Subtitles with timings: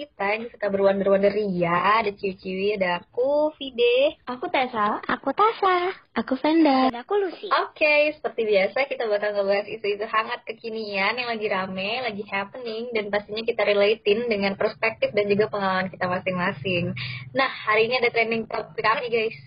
[0.00, 2.00] kita-kita yang suka berwonder-wonder ria.
[2.00, 4.16] Ada ciwi-ciwi, ada aku, Vide.
[4.24, 5.04] Aku Tessa.
[5.04, 5.92] Aku Tasa.
[6.16, 6.88] Aku Venda.
[6.88, 7.52] Dan aku Lucy.
[7.52, 13.12] Oke, seperti biasa kita bakal ngebahas isu-isu hangat kekinian yang lagi rame, lagi happening, dan
[13.12, 16.96] pastinya kita relatein dengan perspektif dan juga pengalaman kita masing-masing.
[17.36, 19.38] Nah, hari ini ada trending topik apa nih guys?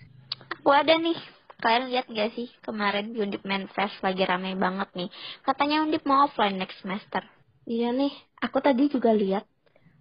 [0.62, 1.18] Aku ada nih.
[1.58, 5.10] Kalian lihat gak sih kemarin di Undip Manfest lagi rame banget nih.
[5.42, 7.26] Katanya Undip mau offline next semester.
[7.64, 8.12] Iya nih,
[8.44, 9.48] aku tadi juga lihat.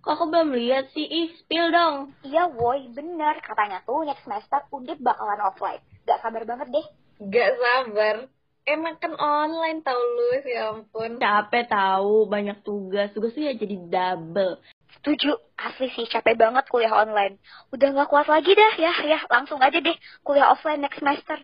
[0.03, 1.07] Kok aku belum lihat sih?
[1.07, 2.11] Ih, spill dong.
[2.27, 3.39] Iya woi, bener.
[3.39, 5.79] Katanya tuh next semester Undip bakalan offline.
[6.03, 6.85] Gak sabar banget deh.
[7.31, 8.27] Gak sabar.
[8.67, 11.23] Emang kan online tau lu, ya ampun.
[11.23, 13.15] Capek tahu, banyak tugas.
[13.15, 14.59] Tugas tuh ya jadi double.
[14.99, 17.39] Setuju, asli sih capek banget kuliah online.
[17.71, 19.95] Udah gak kuat lagi dah ya, ya langsung aja deh
[20.27, 21.39] kuliah offline next semester.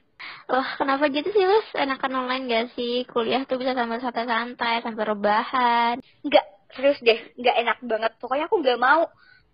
[0.51, 1.67] Loh, kenapa gitu sih, Lus?
[1.79, 3.07] Enakan online gak sih?
[3.07, 6.03] Kuliah tuh bisa sambil santai-santai, sambil rebahan.
[6.27, 8.11] Enggak, serius deh, nggak enak banget.
[8.21, 9.09] Pokoknya aku nggak mau.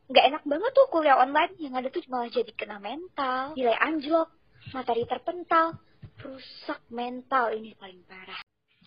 [0.06, 1.54] Nggak enak banget tuh kuliah online.
[1.58, 4.30] Yang ada tuh malah jadi kena mental, nilai anjlok,
[4.76, 5.80] materi terpental,
[6.22, 8.42] rusak mental ini paling parah.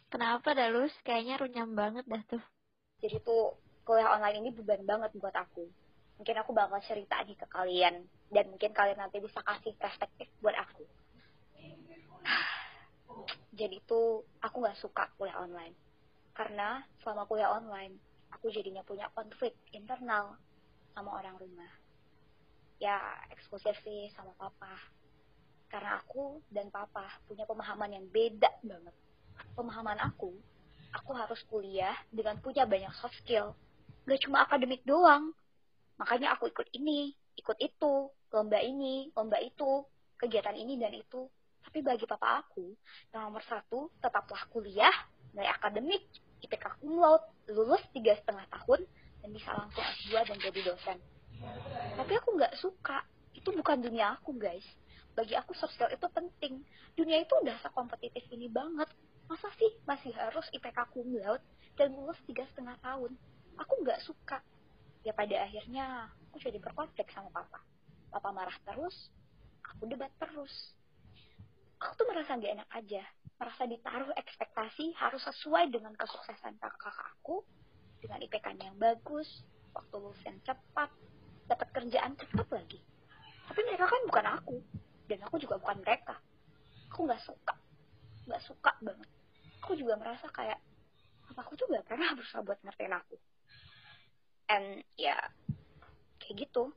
[0.09, 0.95] Kenapa dah, Lus?
[1.05, 2.43] Kayaknya runyam banget dah tuh.
[3.05, 5.69] Jadi tuh kuliah online ini beban banget buat aku.
[6.19, 8.09] Mungkin aku bakal cerita nih ke kalian.
[8.33, 10.85] Dan mungkin kalian nanti bisa kasih perspektif buat aku.
[13.59, 15.77] Jadi tuh aku gak suka kuliah online.
[16.33, 18.01] Karena selama kuliah online,
[18.33, 20.37] aku jadinya punya konflik internal
[20.95, 21.71] sama orang rumah.
[22.79, 22.99] Ya,
[23.35, 24.79] eksklusif sih sama papa.
[25.69, 28.95] Karena aku dan papa punya pemahaman yang beda banget.
[29.55, 30.33] Pemahaman aku,
[30.95, 33.53] aku harus kuliah dengan punya banyak soft skill.
[34.09, 35.35] Gak cuma akademik doang.
[35.99, 39.85] Makanya aku ikut ini, ikut itu, lomba ini, lomba itu,
[40.17, 41.27] kegiatan ini dan itu.
[41.63, 42.73] Tapi bagi papa aku,
[43.13, 44.95] nomor satu, tetaplah kuliah,
[45.35, 46.07] nilai akademik,
[46.45, 48.87] IPK cum laude, lulus tiga setengah tahun,
[49.23, 50.99] dan bisa langsung S2 dan jadi dosen.
[51.99, 53.03] Tapi aku nggak suka.
[53.35, 54.65] Itu bukan dunia aku, guys.
[55.15, 56.63] Bagi aku soft skill itu penting.
[56.95, 58.87] Dunia itu udah sekompetitif ini banget.
[59.27, 61.43] Masa sih masih harus IPK cum laude
[61.75, 63.19] dan lulus tiga setengah tahun?
[63.59, 64.39] Aku nggak suka.
[65.03, 67.63] Ya pada akhirnya aku jadi berkonflik sama papa.
[68.09, 69.11] Papa marah terus,
[69.67, 70.75] aku debat terus.
[71.79, 73.03] Aku tuh merasa gak enak aja.
[73.39, 77.47] Merasa ditaruh ekspektasi harus sesuai dengan kesuksesan kakak aku.
[77.99, 79.27] Dengan IPK yang bagus,
[79.75, 80.91] waktu lulus yang cepat,
[81.47, 82.79] dapat kerjaan cepat lagi.
[83.47, 84.57] Tapi mereka kan bukan aku.
[85.09, 86.19] Dan aku juga bukan mereka.
[86.93, 87.55] Aku gak suka.
[88.29, 89.09] Gak suka banget.
[89.65, 90.61] Aku juga merasa kayak,
[91.33, 93.17] apa aku tuh gak pernah berusaha buat ngertiin aku.
[94.49, 95.17] And ya,
[96.21, 96.75] kayak gitu.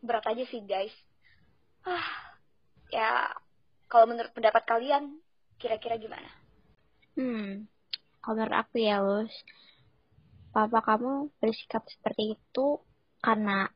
[0.00, 0.92] Berat aja sih guys.
[1.84, 2.36] Ah,
[2.92, 3.32] ya
[3.90, 5.18] kalau menurut pendapat kalian,
[5.58, 6.30] kira-kira gimana?
[7.18, 7.66] Hmm,
[8.22, 9.34] kalau menurut aku ya, Lus.
[10.50, 12.82] Papa kamu bersikap seperti itu
[13.22, 13.70] karena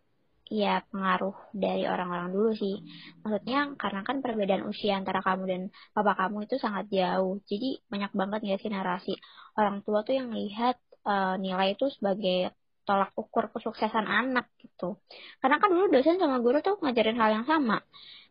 [0.51, 2.77] ya pengaruh dari orang-orang dulu sih.
[3.23, 5.63] Maksudnya karena kan perbedaan usia antara kamu dan
[5.95, 7.41] papa kamu itu sangat jauh.
[7.47, 9.15] Jadi banyak banget ya sih narasi
[9.59, 10.77] orang tua tuh yang lihat
[11.07, 12.53] uh, nilai itu sebagai
[12.85, 15.01] tolak ukur kesuksesan anak gitu.
[15.41, 17.81] Karena kan dulu dosen sama guru tuh ngajarin hal yang sama.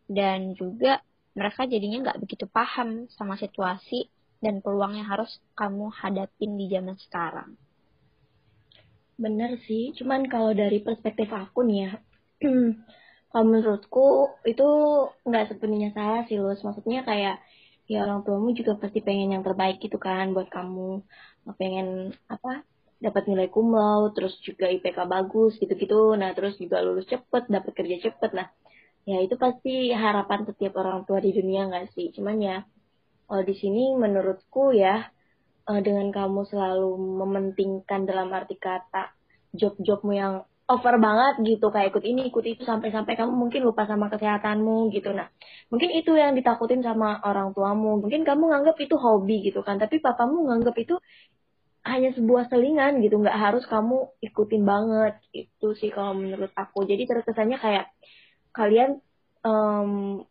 [0.05, 1.01] Dan juga
[1.33, 4.09] mereka jadinya nggak begitu paham sama situasi
[4.43, 7.57] dan peluang yang harus kamu hadapin di zaman sekarang.
[9.17, 11.91] Bener sih, cuman kalau dari perspektif aku nih ya,
[13.31, 14.67] kalau menurutku itu
[15.23, 16.61] nggak sepenuhnya salah sih Lus.
[16.61, 17.39] Maksudnya kayak
[17.87, 21.01] ya orang tuamu juga pasti pengen yang terbaik gitu kan buat kamu.
[21.57, 22.67] Pengen apa
[23.03, 26.15] dapat nilai cum laude, terus juga IPK bagus gitu-gitu.
[26.15, 28.31] Nah, terus juga lulus cepet, dapat kerja cepet.
[28.31, 28.47] Nah,
[29.03, 32.11] ya itu pasti harapan setiap orang tua di dunia nggak sih?
[32.15, 32.57] Cuman ya
[33.27, 35.07] kalau di sini menurutku ya
[35.69, 39.11] eh, dengan kamu selalu mementingkan dalam arti kata
[39.53, 40.33] job-jobmu yang
[40.63, 45.11] over banget gitu kayak ikut ini ikut itu sampai-sampai kamu mungkin lupa sama kesehatanmu gitu.
[45.11, 45.27] Nah
[45.67, 47.99] mungkin itu yang ditakutin sama orang tuamu.
[47.99, 50.95] Mungkin kamu nganggap itu hobi gitu kan tapi papamu nganggap itu
[51.83, 53.19] hanya sebuah selingan gitu.
[53.19, 56.87] Nggak harus kamu ikutin banget itu sih kalau menurut aku.
[56.87, 57.85] Jadi terkesannya kayak
[58.53, 59.01] kalian
[59.43, 60.23] um,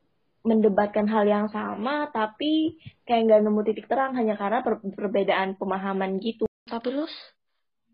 [0.42, 6.18] mendebatkan hal yang sama tapi kayak nggak nemu titik terang hanya karena per perbedaan pemahaman
[6.18, 6.50] gitu.
[6.66, 7.14] Tapi Lus,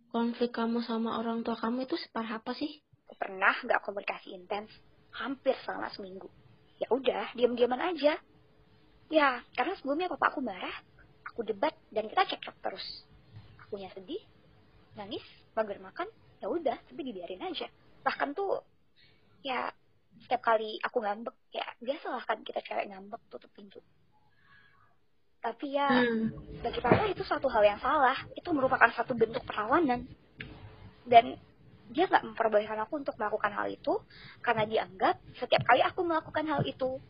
[0.09, 2.81] konflik kamu sama orang tua kamu itu separah apa sih?
[3.09, 4.73] Aku pernah nggak komunikasi intens,
[5.13, 6.29] hampir selama seminggu.
[6.81, 8.17] Ya udah, diam-diaman aja.
[9.09, 10.77] Ya, karena sebelumnya papa aku marah,
[11.33, 12.87] aku debat dan kita cekcok terus.
[13.65, 14.21] Akunya sedih,
[14.97, 15.25] nangis,
[15.57, 16.09] mager makan,
[16.41, 17.73] ya udah, tapi dibiarin aja.
[18.05, 18.63] Bahkan tuh,
[19.41, 19.73] ya
[20.25, 23.81] setiap kali aku ngambek ya biasalah kan kita cewek ngambek tutup pintu.
[25.38, 26.61] Tapi ya hmm.
[26.67, 28.19] bagi papa itu suatu hal yang salah.
[28.35, 30.06] Itu merupakan satu bentuk perlawanan.
[31.06, 31.38] Dan
[31.88, 33.97] dia nggak memperbolehkan aku untuk melakukan hal itu
[34.44, 37.00] karena dianggap setiap kali aku melakukan hal itu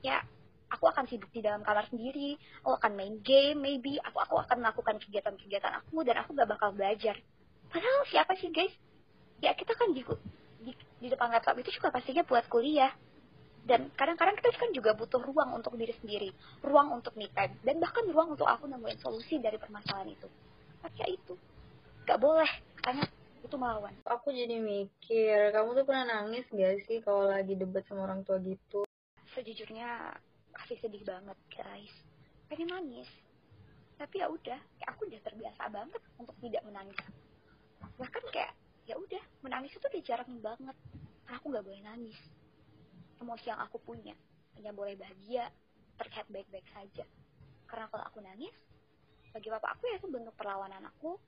[0.00, 0.24] ya
[0.72, 2.34] aku akan sibuk di dalam kamar sendiri.
[2.66, 4.02] Aku akan main game maybe.
[4.02, 7.14] Aku aku akan melakukan kegiatan-kegiatan aku dan aku gak bakal belajar.
[7.70, 8.74] Padahal siapa sih guys?
[9.42, 10.02] Ya kita kan di,
[10.64, 12.90] di, di depan laptop itu juga pastinya buat kuliah.
[13.64, 16.28] Dan kadang-kadang kita kan juga butuh ruang untuk diri sendiri
[16.60, 20.28] ruang untuk me time dan bahkan ruang untuk aku nemuin solusi dari permasalahan itu.
[21.00, 21.32] Ya itu.
[22.04, 23.08] Gak boleh katanya
[23.40, 23.96] itu melawan.
[24.04, 28.36] Aku jadi mikir kamu tuh pernah nangis gak sih kalau lagi debat sama orang tua
[28.44, 28.84] gitu?
[29.32, 30.12] Sejujurnya
[30.52, 31.94] pasti sedih banget guys.
[32.52, 33.08] Pengen nangis.
[33.96, 37.00] Tapi ya udah ya aku udah terbiasa banget untuk tidak menangis.
[37.96, 38.52] Bahkan kayak
[38.84, 40.76] ya udah menangis itu udah jarang banget.
[41.24, 42.18] Karena aku nggak boleh nangis.
[43.20, 44.14] Emosi yang aku punya
[44.54, 45.48] hanya boleh bahagia
[45.96, 47.04] terlihat baik-baik saja.
[47.64, 48.54] Karena kalau aku nangis
[49.34, 51.18] bagi bapak aku ya itu bentuk perlawanan aku.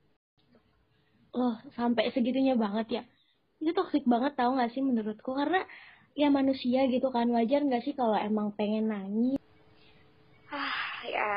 [1.35, 3.03] Loh sampai segitunya banget ya?
[3.59, 5.33] Itu toksik banget tau gak sih menurutku?
[5.35, 5.65] Karena
[6.17, 9.37] ya manusia gitu kan wajar nggak sih kalau emang pengen nangis?
[10.49, 11.29] Ah ya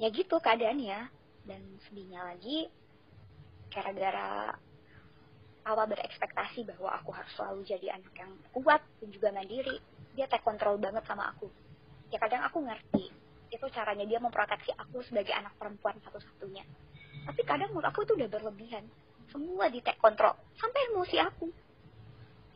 [0.00, 1.12] ya gitu keadaannya.
[1.48, 2.68] Dan sedihnya lagi
[3.72, 4.52] gara-gara
[5.68, 9.76] awal berekspektasi bahwa aku harus selalu jadi anak yang kuat dan juga mandiri.
[10.16, 11.52] Dia take control banget sama aku.
[12.08, 13.12] Ya kadang aku ngerti
[13.48, 16.64] itu caranya dia memproteksi aku sebagai anak perempuan satu-satunya.
[17.28, 18.84] Tapi kadang menurut aku itu udah berlebihan.
[19.28, 20.32] Semua di take control.
[20.56, 21.46] Sampai emosi aku.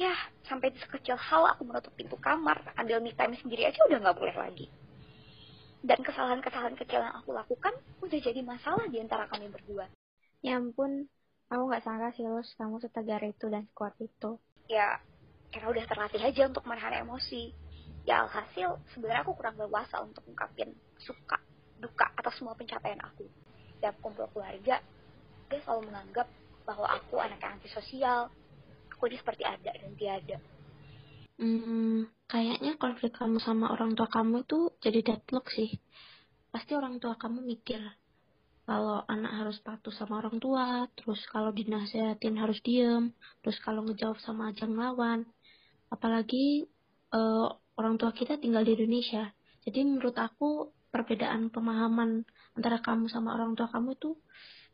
[0.01, 0.17] Ya
[0.49, 4.37] sampai sekecil hal aku menutup pintu kamar ambil me time sendiri aja udah nggak boleh
[4.37, 4.67] lagi.
[5.83, 9.91] Dan kesalahan-kesalahan kecil yang aku lakukan udah jadi masalah di antara kami berdua.
[10.41, 11.07] Ya ampun
[11.53, 14.41] aku nggak sangka sih lo kamu setegar itu dan sekuat itu.
[14.73, 14.97] Ya
[15.53, 17.53] karena udah terlatih aja untuk menahan emosi.
[18.09, 21.37] Ya alhasil sebenarnya aku kurang leluasa untuk ungkapin suka
[21.77, 23.29] duka atas semua pencapaian aku.
[23.77, 24.81] Setiap kumpul keluarga
[25.53, 26.25] dia selalu menganggap
[26.65, 28.33] bahwa aku anak yang antisosial.
[28.97, 30.39] Aku ini seperti ada dan tiada.
[31.37, 35.69] Hmm, kayaknya konflik kamu sama orang tua kamu itu jadi deadlock sih.
[36.49, 37.83] Pasti orang tua kamu mikir
[38.63, 43.11] kalau anak harus patuh sama orang tua, terus kalau dinasehatin harus diem,
[43.43, 45.27] terus kalau ngejawab sama aja ngelawan.
[45.91, 46.71] Apalagi
[47.11, 49.35] uh, orang tua kita tinggal di Indonesia.
[49.67, 52.23] Jadi menurut aku perbedaan pemahaman
[52.55, 54.15] antara kamu sama orang tua kamu itu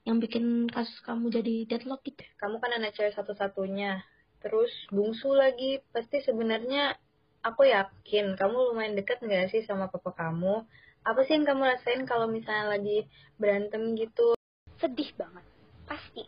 [0.05, 2.25] yang bikin kasus kamu jadi deadlock gitu.
[2.41, 4.01] Kamu kan anak cewek satu-satunya.
[4.41, 6.97] Terus bungsu lagi, pasti sebenarnya
[7.45, 10.65] aku yakin kamu lumayan dekat nggak sih sama papa kamu?
[11.09, 13.09] Apa sih yang kamu rasain kalau misalnya lagi
[13.41, 14.37] berantem gitu?
[14.77, 15.41] Sedih banget,
[15.89, 16.21] pasti.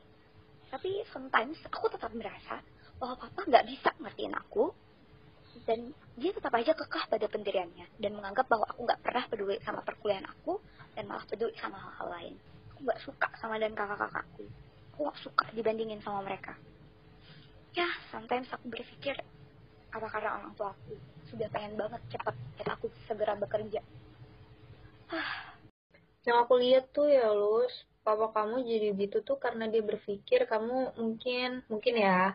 [0.72, 2.64] Tapi sometimes aku tetap merasa
[2.96, 4.72] bahwa papa nggak bisa ngertiin aku
[5.68, 9.84] dan dia tetap aja kekeh pada pendiriannya dan menganggap bahwa aku nggak pernah peduli sama
[9.84, 10.56] perkuliahan aku
[10.96, 12.34] dan malah peduli sama hal-hal lain
[12.72, 14.44] aku gak suka sama dan kakak-kakakku
[14.94, 16.56] aku gak suka dibandingin sama mereka
[17.76, 19.16] ya sometimes aku berpikir
[19.90, 20.96] apa karena orang tua aku
[21.28, 23.80] sudah pengen banget cepat cepat aku segera bekerja
[26.26, 30.96] yang aku lihat tuh ya Lus papa kamu jadi gitu tuh karena dia berpikir kamu
[30.96, 32.34] mungkin mungkin ya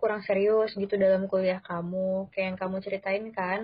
[0.00, 2.28] kurang serius gitu dalam kuliah kamu.
[2.32, 3.60] Kayak yang kamu ceritain kan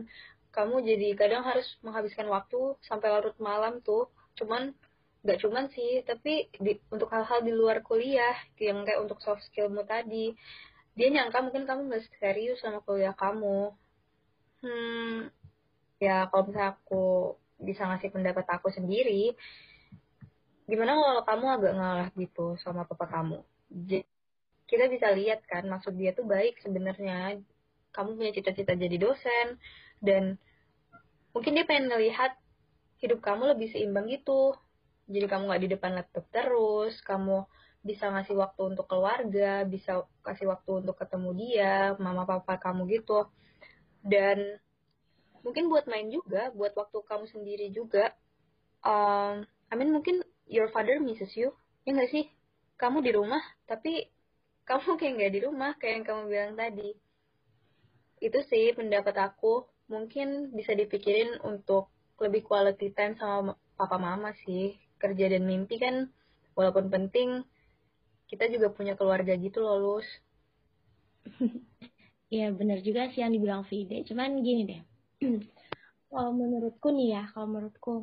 [0.50, 4.09] kamu jadi kadang harus menghabiskan waktu sampai larut malam tuh.
[4.38, 4.75] Cuman
[5.21, 9.85] nggak cuman sih tapi di, untuk hal-hal di luar kuliah yang kayak untuk soft skillmu
[9.85, 10.33] tadi
[10.97, 13.73] dia nyangka mungkin kamu nggak serius sama kuliah kamu.
[14.64, 15.28] Hmm
[16.00, 19.37] ya kalau misalnya aku bisa ngasih pendapat aku sendiri
[20.71, 23.43] gimana kalau kamu agak ngalah gitu sama papa kamu?
[23.75, 24.07] Jadi,
[24.71, 27.43] kita bisa lihat kan maksud dia tuh baik sebenarnya.
[27.90, 29.59] Kamu punya cita-cita jadi dosen
[29.99, 30.38] dan
[31.35, 32.38] mungkin dia pengen ngelihat
[33.02, 34.55] hidup kamu lebih seimbang gitu.
[35.11, 37.43] Jadi kamu nggak di depan laptop terus kamu
[37.83, 43.26] bisa ngasih waktu untuk keluarga bisa kasih waktu untuk ketemu dia mama papa kamu gitu.
[44.07, 44.62] Dan
[45.42, 48.12] mungkin buat main juga buat waktu kamu sendiri juga.
[48.85, 51.52] Um, I mean mungkin your father misses you.
[51.85, 52.25] Ya nggak sih?
[52.80, 54.09] Kamu di rumah tapi
[54.68, 56.90] kamu kayak nggak di rumah kayak yang kamu bilang tadi.
[58.20, 59.64] Itu sih pendapat aku.
[59.90, 61.90] Mungkin bisa dipikirin untuk
[62.23, 64.76] lebih quality time sama papa mama sih.
[65.00, 66.12] Kerja dan mimpi kan
[66.54, 67.40] walaupun penting
[68.30, 70.09] kita juga punya keluarga gitu loh Lus
[72.30, 74.80] Iya bener juga sih yang dibilang Vide cuman gini deh
[76.10, 77.94] kalau menurutku nih ya kalau menurutku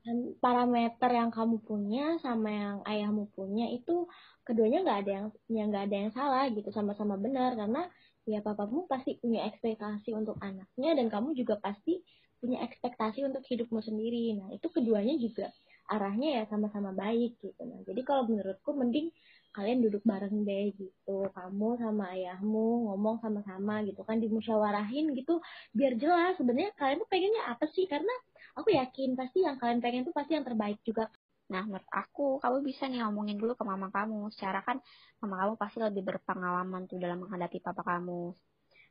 [0.00, 4.08] kan parameter yang kamu punya sama yang ayahmu punya itu
[4.48, 7.84] keduanya nggak ada yang yang nggak ada yang salah gitu sama-sama benar karena
[8.24, 12.00] ya papamu pasti punya ekspektasi untuk anaknya dan kamu juga pasti
[12.40, 14.32] punya ekspektasi untuk hidupmu sendiri.
[14.40, 15.52] Nah, itu keduanya juga
[15.92, 17.62] arahnya ya sama-sama baik gitu.
[17.68, 19.12] Nah, jadi kalau menurutku mending
[19.56, 21.16] kalian duduk bareng deh gitu.
[21.36, 25.42] Kamu sama ayahmu ngomong sama-sama gitu kan dimusyawarahin gitu
[25.74, 27.84] biar jelas sebenarnya kalian tuh pengennya apa sih?
[27.90, 28.14] Karena
[28.58, 31.10] aku yakin pasti yang kalian pengen tuh pasti yang terbaik juga.
[31.50, 34.30] Nah, menurut aku, kamu bisa nih ngomongin dulu ke mama kamu.
[34.30, 34.78] Secara kan,
[35.18, 38.30] mama kamu pasti lebih berpengalaman tuh dalam menghadapi papa kamu.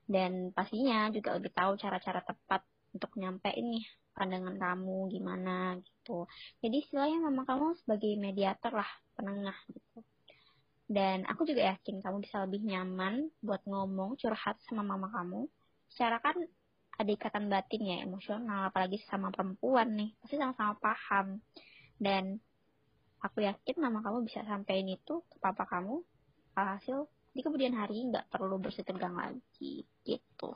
[0.04, 2.62] Dan pastinya juga lebih tahu cara-cara tepat
[2.92, 6.28] untuk nyampe ini pandangan kamu gimana gitu.
[6.60, 10.04] Jadi istilahnya memang kamu sebagai mediator lah, penengah gitu.
[10.90, 15.46] Dan aku juga yakin kamu bisa lebih nyaman buat ngomong curhat sama mama kamu.
[15.86, 16.34] Secara kan
[16.98, 21.38] ada ikatan batin ya emosional, apalagi sama perempuan nih, pasti sama-sama paham.
[21.94, 22.42] Dan
[23.22, 26.02] aku yakin mama kamu bisa sampein itu ke papa kamu,
[26.58, 30.52] hasil di kemudian hari nggak perlu bersih tegang lagi gitu.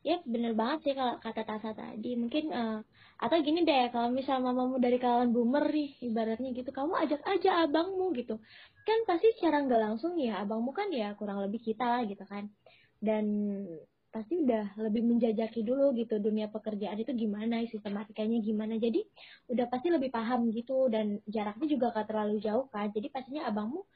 [0.00, 2.16] Ya bener banget sih kalau kata Tasa tadi.
[2.16, 2.80] Mungkin uh,
[3.20, 7.50] atau gini deh kalau misal mamamu dari kalangan boomer nih ibaratnya gitu, kamu ajak aja
[7.68, 8.40] abangmu gitu.
[8.88, 12.48] Kan pasti secara nggak langsung ya abangmu kan ya kurang lebih kita lah gitu kan.
[12.96, 13.24] Dan
[14.10, 19.06] pasti udah lebih menjajaki dulu gitu dunia pekerjaan itu gimana sistematikanya gimana jadi
[19.46, 23.86] udah pasti lebih paham gitu dan jaraknya juga gak terlalu jauh kan jadi pastinya abangmu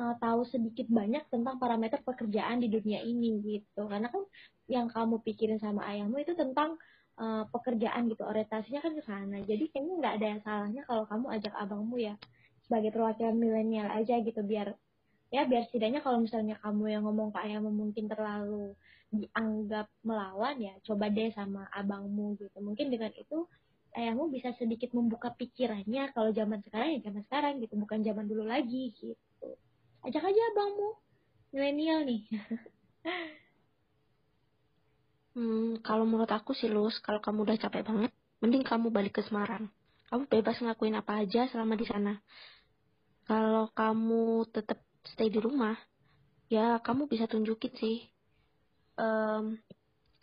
[0.00, 3.84] uh, tahu sedikit banyak tentang parameter pekerjaan di dunia ini gitu.
[3.84, 4.24] Karena kan
[4.66, 6.80] yang kamu pikirin sama ayahmu itu tentang
[7.20, 9.36] uh, pekerjaan gitu orientasinya kan ke sana.
[9.44, 12.14] Jadi kayaknya nggak ada yang salahnya kalau kamu ajak abangmu ya
[12.64, 14.78] sebagai perwakilan milenial aja gitu biar
[15.34, 18.74] ya biar setidaknya kalau misalnya kamu yang ngomong ke ayahmu mungkin terlalu
[19.10, 22.56] dianggap melawan ya coba deh sama abangmu gitu.
[22.62, 23.44] Mungkin dengan itu
[23.98, 26.14] ayahmu bisa sedikit membuka pikirannya.
[26.14, 29.18] Kalau zaman sekarang ya zaman sekarang gitu bukan zaman dulu lagi gitu
[30.06, 30.90] ajak aja abangmu.
[31.52, 32.22] Milenial nih.
[35.30, 38.10] Hmm kalau menurut aku sih Lus kalau kamu udah capek banget
[38.42, 39.70] mending kamu balik ke Semarang.
[40.10, 42.18] Kamu bebas ngelakuin apa aja selama di sana.
[43.30, 45.78] Kalau kamu tetap stay di rumah
[46.50, 48.10] ya kamu bisa tunjukin sih.
[48.98, 49.62] Um,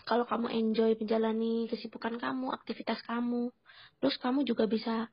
[0.04, 3.52] kalau kamu enjoy menjalani kesibukan kamu aktivitas kamu
[4.00, 5.12] terus kamu juga bisa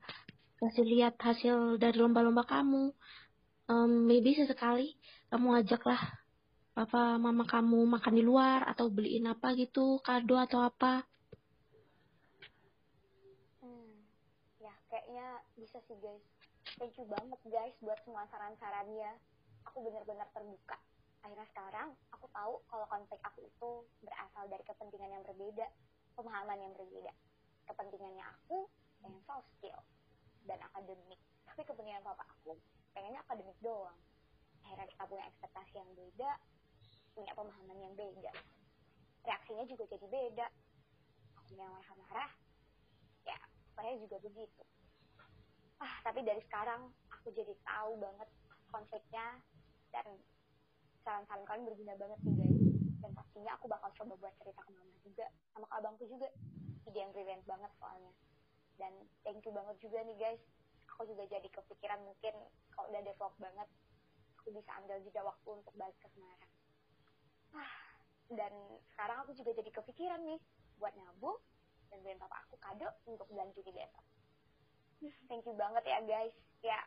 [0.59, 2.95] kasih lihat hasil dari lomba-lomba kamu
[3.69, 4.93] um, maybe sesekali
[5.33, 5.99] kamu ajaklah
[6.75, 11.07] papa mama kamu makan di luar atau beliin apa gitu kado atau apa.
[13.63, 13.95] Hmm,
[14.59, 16.23] ya kayaknya bisa sih guys.
[16.75, 19.15] Thank you banget guys buat semua saran-sarannya.
[19.71, 20.75] Aku benar-benar terbuka.
[21.23, 23.69] Akhirnya sekarang aku tahu kalau konflik aku itu
[24.03, 25.65] berasal dari kepentingan yang berbeda
[26.19, 27.13] pemahaman yang berbeda.
[27.65, 28.67] Kepentingannya aku
[29.01, 29.79] yang soft skill
[30.43, 31.17] dan akademik.
[31.47, 32.53] Tapi kepentingan papa aku
[32.95, 33.99] pengennya akademik doang.
[34.63, 36.31] Akhirnya kita punya ekspektasi yang beda
[37.15, 38.31] punya pemahaman yang beda.
[39.23, 40.47] Reaksinya juga jadi beda.
[41.39, 42.31] Aku yang marah-marah
[43.23, 43.39] ya
[43.73, 44.63] saya juga begitu.
[45.79, 48.29] Ah tapi dari sekarang aku jadi tahu banget
[48.69, 49.39] konfliknya
[49.95, 50.05] dan
[51.07, 52.59] saran-saran kalian berguna banget nih guys.
[52.99, 55.25] Dan pastinya aku bakal coba buat cerita ke mama juga
[55.55, 56.27] sama ke abangku juga.
[56.85, 58.13] Ide yang brilliant banget soalnya.
[58.75, 58.91] Dan
[59.23, 60.41] thank you banget juga nih guys
[60.95, 62.33] aku juga jadi kepikiran mungkin
[62.71, 63.67] kalau udah develop banget
[64.39, 66.53] aku bisa ambil jeda waktu untuk balik ke Semarang.
[67.51, 67.85] Ah
[68.31, 68.53] dan
[68.93, 70.39] sekarang aku juga jadi kepikiran nih
[70.81, 71.37] buat nabung
[71.93, 74.05] dan beliin papa aku kado untuk bulan Juni besok.
[75.29, 76.33] Thank you banget ya guys.
[76.65, 76.79] Ya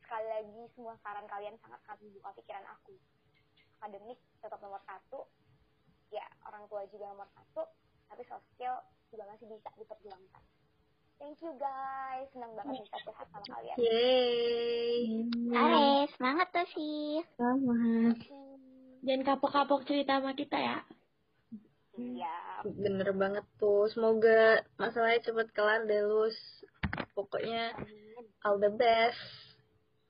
[0.00, 2.96] sekali lagi semua saran kalian sangat sangat membuka pikiran aku.
[3.82, 5.28] Akademik tetap nomor satu.
[6.08, 7.68] Ya orang tua juga nomor satu.
[8.08, 8.80] Tapi soft skill
[9.12, 10.44] juga masih bisa diperjuangkan
[11.18, 13.76] Thank you guys, senang banget bisa curhat sama kalian.
[13.80, 14.96] Yeay.
[15.52, 17.24] Hai, semangat tuh sih.
[17.34, 18.16] Selamat.
[19.02, 20.78] Jangan kapok-kapok cerita sama kita ya.
[21.98, 22.64] Iya.
[22.64, 23.90] Bener banget tuh.
[23.90, 26.38] Semoga masalahnya cepet kelar deh, Lus.
[27.12, 27.76] Pokoknya
[28.46, 29.18] all the best.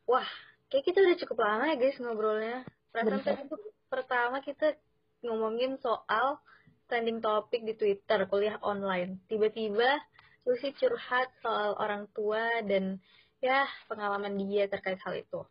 [0.06, 0.26] Wah,
[0.68, 2.66] kayak kita udah cukup lama ya guys ngobrolnya.
[2.92, 4.76] Perasaan tadi tuh pertama kita
[5.24, 6.42] ngomongin soal
[6.90, 9.24] trending topik di Twitter, kuliah online.
[9.24, 9.96] Tiba-tiba
[10.42, 12.98] Lucy curhat soal orang tua dan
[13.38, 15.46] ya pengalaman dia terkait hal itu.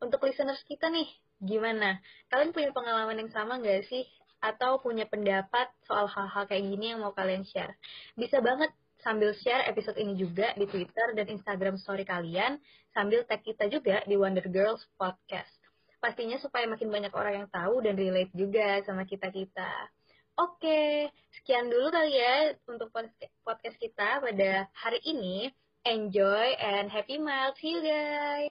[0.00, 1.08] Untuk listeners kita nih,
[1.40, 2.00] gimana?
[2.28, 4.04] Kalian punya pengalaman yang sama nggak sih?
[4.44, 7.72] Atau punya pendapat soal hal-hal kayak gini yang mau kalian share?
[8.12, 8.68] Bisa banget
[9.00, 12.60] sambil share episode ini juga di Twitter dan Instagram story kalian,
[12.92, 15.52] sambil tag kita juga di Wonder Girls Podcast.
[16.00, 19.88] Pastinya supaya makin banyak orang yang tahu dan relate juga sama kita-kita.
[20.34, 25.46] Oke, sekian dulu kali ya untuk podcast kita pada hari ini.
[25.86, 27.54] Enjoy and happy miles.
[27.62, 28.50] See you guys.